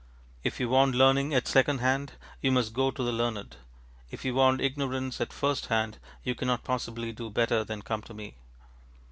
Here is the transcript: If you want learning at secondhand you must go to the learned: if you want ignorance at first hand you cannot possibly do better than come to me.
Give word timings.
If 0.43 0.59
you 0.59 0.67
want 0.67 0.95
learning 0.95 1.31
at 1.35 1.47
secondhand 1.47 2.13
you 2.41 2.51
must 2.51 2.73
go 2.73 2.89
to 2.89 3.03
the 3.03 3.11
learned: 3.11 3.57
if 4.09 4.25
you 4.25 4.33
want 4.33 4.59
ignorance 4.59 5.21
at 5.21 5.31
first 5.31 5.67
hand 5.67 5.99
you 6.23 6.33
cannot 6.33 6.63
possibly 6.63 7.11
do 7.11 7.29
better 7.29 7.63
than 7.63 7.83
come 7.83 8.01
to 8.01 8.13
me. 8.15 8.33